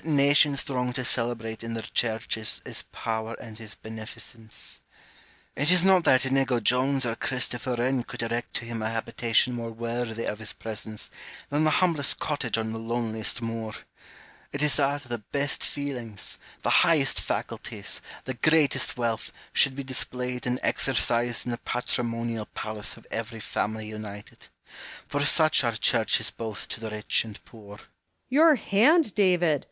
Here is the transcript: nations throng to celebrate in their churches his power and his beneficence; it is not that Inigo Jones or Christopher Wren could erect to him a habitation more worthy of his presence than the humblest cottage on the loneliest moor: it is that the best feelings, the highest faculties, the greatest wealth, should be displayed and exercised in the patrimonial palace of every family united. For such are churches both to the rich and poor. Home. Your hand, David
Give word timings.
nations 0.03 0.63
throng 0.63 0.91
to 0.91 1.05
celebrate 1.05 1.63
in 1.63 1.75
their 1.75 1.87
churches 1.93 2.59
his 2.65 2.81
power 2.91 3.35
and 3.39 3.59
his 3.59 3.75
beneficence; 3.75 4.79
it 5.55 5.69
is 5.69 5.83
not 5.83 6.03
that 6.05 6.25
Inigo 6.25 6.59
Jones 6.59 7.05
or 7.05 7.15
Christopher 7.15 7.75
Wren 7.75 8.01
could 8.01 8.23
erect 8.23 8.55
to 8.55 8.65
him 8.65 8.81
a 8.81 8.89
habitation 8.89 9.53
more 9.53 9.69
worthy 9.69 10.25
of 10.25 10.39
his 10.39 10.53
presence 10.53 11.11
than 11.51 11.65
the 11.65 11.69
humblest 11.85 12.17
cottage 12.17 12.57
on 12.57 12.71
the 12.73 12.79
loneliest 12.79 13.43
moor: 13.43 13.73
it 14.51 14.63
is 14.63 14.77
that 14.77 15.03
the 15.03 15.19
best 15.19 15.63
feelings, 15.63 16.39
the 16.63 16.71
highest 16.81 17.21
faculties, 17.21 18.01
the 18.23 18.33
greatest 18.33 18.97
wealth, 18.97 19.31
should 19.53 19.75
be 19.75 19.83
displayed 19.83 20.47
and 20.47 20.59
exercised 20.63 21.45
in 21.45 21.51
the 21.51 21.59
patrimonial 21.59 22.47
palace 22.55 22.97
of 22.97 23.05
every 23.11 23.39
family 23.39 23.89
united. 23.89 24.47
For 25.07 25.21
such 25.23 25.63
are 25.63 25.73
churches 25.77 26.31
both 26.31 26.67
to 26.69 26.79
the 26.79 26.89
rich 26.89 27.23
and 27.23 27.39
poor. 27.45 27.77
Home. 27.77 27.85
Your 28.29 28.55
hand, 28.55 29.13
David 29.13 29.59